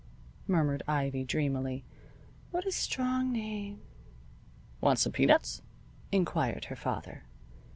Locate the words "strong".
2.71-3.31